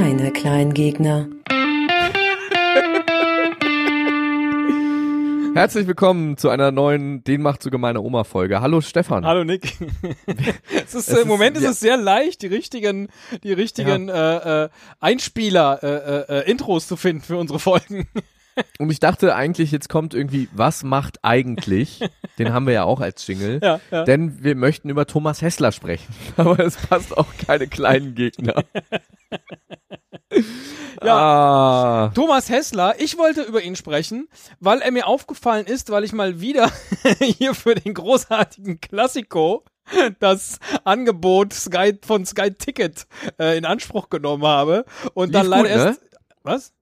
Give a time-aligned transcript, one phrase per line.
[0.00, 1.28] keine Kleingegner.
[5.54, 8.60] Herzlich willkommen zu einer neuen Den macht zu gemeine Oma Folge.
[8.60, 9.24] Hallo Stefan.
[9.24, 9.76] Hallo Nick.
[10.84, 11.70] es ist, Es äh, Im Moment ist- ist ja.
[11.70, 13.06] es sehr leicht, die richtigen,
[13.44, 14.68] die richtigen äh, äh,
[14.98, 18.08] Einspieler, äh, äh, äh, Intros zu finden für unsere Folgen.
[18.78, 22.00] Und ich dachte eigentlich, jetzt kommt irgendwie, was macht eigentlich?
[22.38, 23.60] Den haben wir ja auch als Jingle.
[23.62, 24.04] ja, ja.
[24.04, 26.12] Denn wir möchten über Thomas Hessler sprechen.
[26.36, 28.62] Aber es passt auch keine kleinen Gegner.
[31.04, 31.16] Ja.
[31.16, 34.28] Ah, Thomas Hessler, ich wollte über ihn sprechen,
[34.60, 36.70] weil er mir aufgefallen ist, weil ich mal wieder
[37.20, 39.64] hier für den großartigen Klassiko
[40.18, 43.06] das Angebot Sky von Sky Ticket
[43.38, 45.84] äh, in Anspruch genommen habe und dann Lief leider gut, ne?
[45.84, 46.00] erst
[46.42, 46.72] was?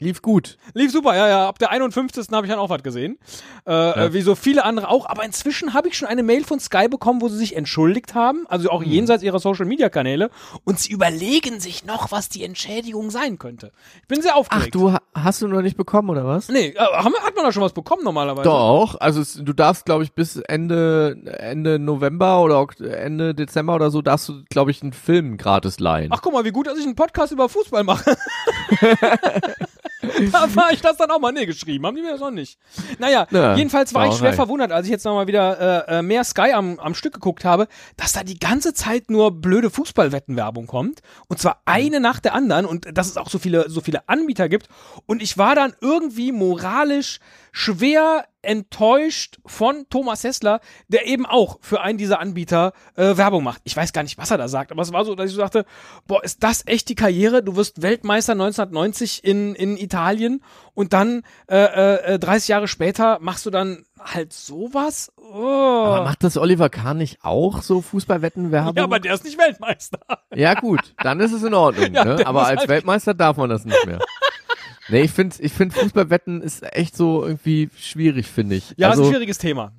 [0.00, 0.56] Lief gut.
[0.74, 1.48] Lief super, ja, ja.
[1.48, 2.26] Ab der 51.
[2.32, 3.18] habe ich dann auch was gesehen.
[3.66, 3.72] Äh,
[4.06, 5.06] äh, wie so viele andere auch.
[5.08, 8.46] Aber inzwischen habe ich schon eine Mail von Sky bekommen, wo sie sich entschuldigt haben.
[8.48, 10.30] Also auch jenseits ihrer Social Media Kanäle.
[10.64, 13.72] Und sie überlegen sich noch, was die Entschädigung sein könnte.
[14.02, 14.74] Ich bin sehr Ach, aufgeregt.
[14.74, 16.48] du ha- hast du noch nicht bekommen, oder was?
[16.48, 18.48] Nee, äh, haben, hat man da schon was bekommen normalerweise?
[18.48, 23.90] Doch, also es, du darfst, glaube ich, bis Ende Ende November oder Ende Dezember oder
[23.90, 26.10] so darfst du, glaube ich, einen Film gratis leihen.
[26.12, 28.16] Ach, guck mal, wie gut, dass ich einen Podcast über Fußball mache.
[30.32, 31.84] da war ich das dann auch mal nee geschrieben.
[31.86, 32.58] Haben die mir das noch nicht?
[32.98, 34.36] Naja, Ja, jedenfalls war ich schwer Sauerei.
[34.36, 37.66] verwundert, als ich jetzt nochmal wieder äh, äh, mehr Sky am, am Stück geguckt habe,
[37.96, 41.00] dass da die ganze Zeit nur blöde Fußballwettenwerbung kommt.
[41.28, 44.48] Und zwar eine nach der anderen und dass es auch so viele, so viele Anbieter
[44.48, 44.68] gibt.
[45.06, 47.18] Und ich war dann irgendwie moralisch
[47.52, 53.62] schwer enttäuscht von Thomas Hessler, der eben auch für einen dieser Anbieter äh, Werbung macht.
[53.64, 55.40] Ich weiß gar nicht, was er da sagt, aber es war so, dass ich so
[55.40, 55.64] dachte,
[56.06, 57.42] boah, ist das echt die Karriere?
[57.42, 60.42] Du wirst Weltmeister 1990 in, in Italien
[60.74, 65.12] und dann äh, äh, 30 Jahre später machst du dann halt sowas?
[65.16, 65.84] Oh.
[65.84, 68.76] Aber macht das Oliver Kahn nicht auch so Fußballwettenwerbung?
[68.76, 69.98] ja, aber der ist nicht Weltmeister.
[70.34, 71.92] Ja gut, dann ist es in Ordnung.
[71.98, 72.26] Ja, ne?
[72.26, 73.98] Aber als halt- Weltmeister darf man das nicht mehr.
[74.88, 78.74] Nee, ich finde ich find Fußballwetten ist echt so irgendwie schwierig, finde ich.
[78.76, 79.72] Ja, also, ist ein schwieriges Thema.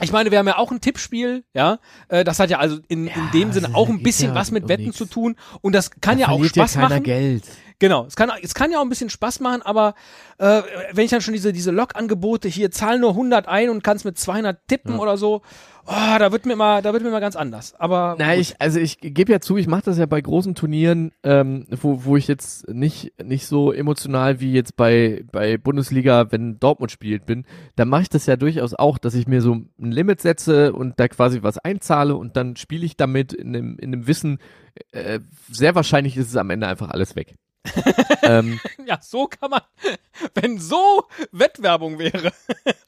[0.00, 1.78] Ich meine, wir haben ja auch ein Tippspiel, ja.
[2.08, 4.50] Äh, das hat ja also in, in dem Sinne das auch ein bisschen ja was
[4.50, 4.96] mit Wetten nix.
[4.96, 5.36] zu tun.
[5.62, 7.04] Und das kann ja auch Spaß ja keiner machen.
[7.04, 7.44] Geld.
[7.78, 9.94] Genau, es kann, es kann ja auch ein bisschen Spaß machen, aber
[10.38, 14.06] äh, wenn ich dann schon diese, diese Log-Angebote hier, zahl nur 100 ein und kannst
[14.06, 15.42] mit 200 tippen oder so,
[15.86, 17.74] oh, da wird mir mal, da wird mir mal ganz anders.
[17.78, 18.40] Aber Na, gut.
[18.40, 22.04] ich, also ich gebe ja zu, ich mache das ja bei großen Turnieren, ähm, wo,
[22.04, 27.26] wo ich jetzt nicht, nicht so emotional wie jetzt bei, bei Bundesliga, wenn Dortmund spielt
[27.26, 27.44] bin,
[27.76, 30.98] da mache ich das ja durchaus auch, dass ich mir so ein Limit setze und
[30.98, 34.38] da quasi was einzahle und dann spiele ich damit in dem, in dem Wissen,
[34.92, 35.20] äh,
[35.50, 37.34] sehr wahrscheinlich ist es am Ende einfach alles weg.
[38.22, 39.60] ähm, ja, so kann man,
[40.34, 42.32] wenn so Wettwerbung wäre.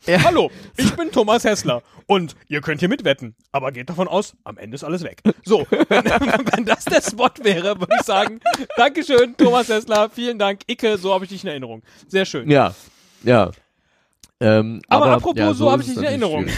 [0.06, 0.22] Ja.
[0.24, 4.58] Hallo, ich bin Thomas Hessler und ihr könnt hier mitwetten, aber geht davon aus, am
[4.58, 5.22] Ende ist alles weg.
[5.44, 8.40] So, wenn, wenn das der Spot wäre, würde ich sagen,
[8.76, 11.82] Dankeschön, Thomas Hessler, vielen Dank, Icke, so habe ich dich in Erinnerung.
[12.06, 12.50] Sehr schön.
[12.50, 12.74] ja,
[13.22, 13.50] ja.
[14.40, 16.52] Ähm, Aber aber, apropos, ja, so hab ist ich dich in schwierig.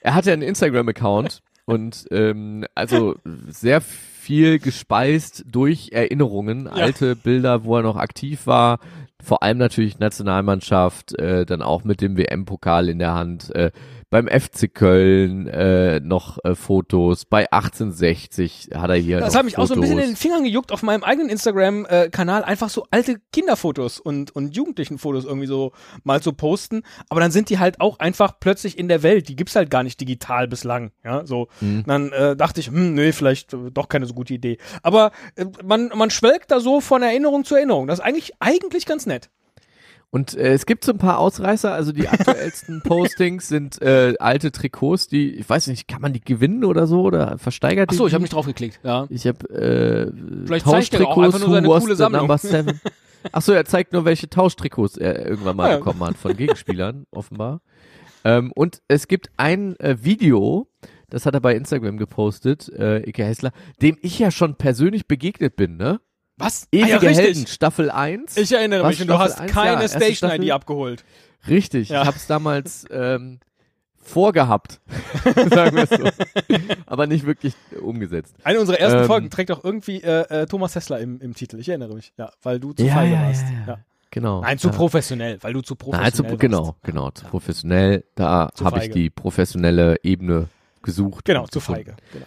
[0.00, 3.16] er hatte einen Instagram-Account und ähm, also
[3.48, 4.15] sehr viel
[4.58, 8.78] gespeist durch Erinnerungen, alte Bilder, wo er noch aktiv war,
[9.26, 13.72] vor allem natürlich Nationalmannschaft, äh, dann auch mit dem WM-Pokal in der Hand, äh,
[14.08, 19.58] beim FC Köln äh, noch äh, Fotos, bei 1860 hat er hier Das hat mich
[19.58, 20.14] auch so ein bisschen in Fotos.
[20.14, 25.48] den Fingern gejuckt, auf meinem eigenen Instagram-Kanal einfach so alte Kinderfotos und, und Jugendlichenfotos irgendwie
[25.48, 25.72] so
[26.04, 26.82] mal zu posten.
[27.08, 29.28] Aber dann sind die halt auch einfach plötzlich in der Welt.
[29.28, 30.92] Die gibt's halt gar nicht digital bislang.
[31.04, 31.48] Ja, so.
[31.60, 31.82] Mhm.
[31.86, 34.58] Dann äh, dachte ich, hm, nee, vielleicht äh, doch keine so gute Idee.
[34.84, 37.88] Aber äh, man, man schwelgt da so von Erinnerung zu Erinnerung.
[37.88, 39.15] Das ist eigentlich, eigentlich ganz nett.
[40.10, 44.52] Und äh, es gibt so ein paar Ausreißer, also die aktuellsten Postings sind äh, alte
[44.52, 48.14] Trikots, die, ich weiß nicht, kann man die gewinnen oder so oder versteigert Achso, ich
[48.14, 48.80] habe nicht draufgeklickt.
[48.82, 49.06] Ja.
[49.10, 52.20] Ich habe äh, Vielleicht nur Who was coole the Sammlung.
[52.22, 52.80] Number seven?
[53.32, 55.76] Achso, er zeigt nur, welche Tauschtrikots er irgendwann mal Ah, ja.
[55.78, 57.60] bekommen hat von Gegenspielern, offenbar.
[58.24, 60.68] Ähm, und es gibt ein äh, Video,
[61.10, 63.52] das hat er bei Instagram gepostet, äh, Ike Hessler,
[63.82, 66.00] dem ich ja schon persönlich begegnet bin, ne?
[66.38, 66.68] Was?
[66.70, 67.10] Ewige ah, ja.
[67.10, 68.36] Helden, Staffel 1.
[68.36, 69.50] Ich erinnere Was, mich und du hast 1?
[69.52, 71.04] keine Ja, Station-ID abgeholt.
[71.48, 72.02] Richtig, Ja.
[72.02, 73.40] ich habe es damals ähm,
[73.96, 74.80] vorgehabt,
[75.24, 76.08] sagen wir es so,
[76.86, 78.34] aber nicht wirklich umgesetzt.
[78.44, 81.58] Eine unserer ersten Ähm, Folgen trägt auch irgendwie äh, äh, Thomas Hessler im, im Titel.
[81.58, 82.12] Ich erinnere mich.
[82.18, 83.44] Ja, weil du zu Ja, feige warst.
[83.66, 83.78] ja.
[84.10, 84.40] Genau.
[84.40, 86.38] Nein, zu professionell, weil du zu professionell Nein, zu, warst.
[86.38, 88.04] genau, genau, zu professionell.
[88.14, 90.48] Da habe ich die professionelle Ebene
[90.82, 91.24] gesucht.
[91.24, 91.96] Genau, zu feige.
[92.12, 92.26] Genau.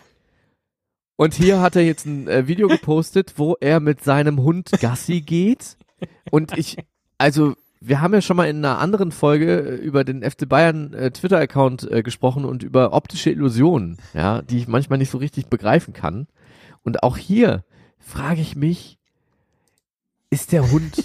[1.20, 5.20] Und hier hat er jetzt ein äh, Video gepostet, wo er mit seinem Hund Gassi
[5.20, 5.76] geht.
[6.32, 6.78] Und ich,
[7.18, 10.94] also wir haben ja schon mal in einer anderen Folge äh, über den FC Bayern
[10.94, 15.48] äh, Twitter-Account äh, gesprochen und über optische Illusionen, ja, die ich manchmal nicht so richtig
[15.48, 16.28] begreifen kann.
[16.84, 17.66] Und auch hier
[17.98, 18.98] frage ich mich,
[20.30, 21.04] ist der Hund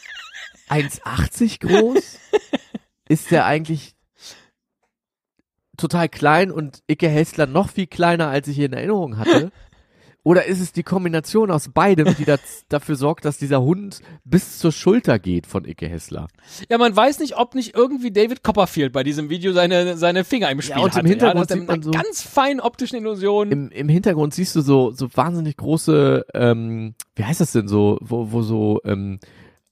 [0.70, 2.18] 1,80 groß?
[3.10, 3.94] Ist der eigentlich
[5.80, 9.50] total klein und Icke Hessler noch viel kleiner, als ich in Erinnerung hatte?
[10.22, 14.58] Oder ist es die Kombination aus beidem, die das, dafür sorgt, dass dieser Hund bis
[14.58, 16.28] zur Schulter geht von Icke Hessler?
[16.68, 20.50] Ja, man weiß nicht, ob nicht irgendwie David Copperfield bei diesem Video seine, seine Finger
[20.50, 21.08] im Spiel und im hatte.
[21.08, 23.50] Hintergrund ja, sieht man so- ganz feinen optischen Illusion.
[23.50, 27.96] Im, Im Hintergrund siehst du so, so wahnsinnig große, ähm, wie heißt das denn so,
[28.02, 29.20] wo, wo so, ähm,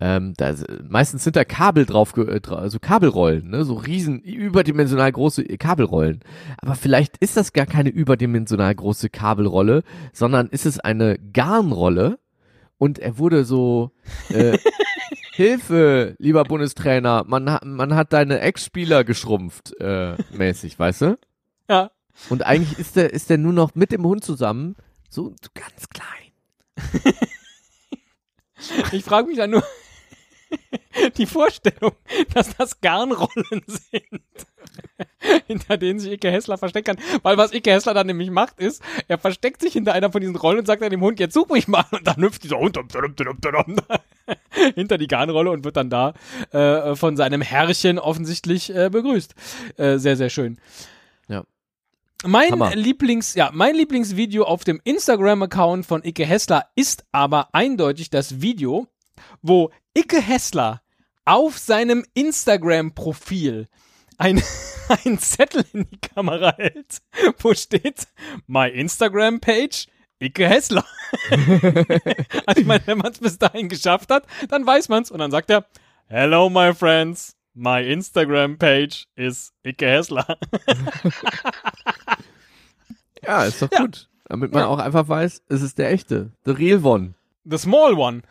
[0.00, 0.54] ähm, da,
[0.88, 6.20] meistens sind da Kabel drauf, äh, also Kabelrollen, ne, so riesen, überdimensional große Kabelrollen.
[6.58, 12.18] Aber vielleicht ist das gar keine überdimensional große Kabelrolle, sondern ist es eine Garnrolle
[12.78, 13.90] und er wurde so,
[14.28, 14.58] äh,
[15.32, 21.18] Hilfe, lieber Bundestrainer, man, hat man hat deine Ex-Spieler geschrumpft, äh, mäßig, weißt du?
[21.68, 21.90] ja.
[22.28, 24.74] Und eigentlich ist der, ist der nur noch mit dem Hund zusammen,
[25.08, 27.14] so, so ganz klein.
[28.92, 29.62] Ich frage mich dann nur,
[31.18, 31.92] die Vorstellung,
[32.34, 34.22] dass das Garnrollen sind,
[35.46, 37.20] hinter denen sich Icke Hessler verstecken kann.
[37.22, 40.36] Weil was Icke Hessler dann nämlich macht, ist, er versteckt sich hinter einer von diesen
[40.36, 41.84] Rollen und sagt dann dem Hund, jetzt such mich mal.
[41.90, 42.78] Und dann hüpft dieser Hund
[44.74, 46.14] hinter die Garnrolle und wird dann da
[46.52, 49.34] äh, von seinem Herrchen offensichtlich äh, begrüßt.
[49.76, 50.58] Äh, sehr, sehr schön.
[51.28, 51.44] Ja.
[52.24, 52.74] Mein Hammer.
[52.74, 58.88] Lieblings, ja, mein Lieblingsvideo auf dem Instagram-Account von Icke Hessler ist aber eindeutig das Video,
[59.42, 60.82] wo Icke Hessler
[61.28, 63.68] auf seinem Instagram-Profil
[64.16, 64.42] ein,
[65.04, 66.98] ein Zettel in die Kamera hält,
[67.40, 68.08] wo steht,
[68.46, 69.86] my Instagram-Page,
[70.20, 70.84] Icke Hessler.
[72.46, 75.30] also ich meine, wenn man es bis dahin geschafft hat, dann weiß man's und dann
[75.30, 75.66] sagt er,
[76.06, 80.38] hello my friends, my Instagram-Page is Icke Hessler.
[83.22, 83.80] Ja, ist doch Ja.
[83.80, 84.08] gut.
[84.26, 84.68] Damit man Ja.
[84.68, 86.30] auch einfach weiß, es ist der echte.
[86.44, 87.14] The real one.
[87.44, 88.22] The small one.